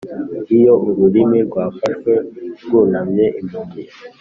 [0.57, 2.11] iyo ururimi rwafashwe
[2.63, 3.83] rwunamye impumyi,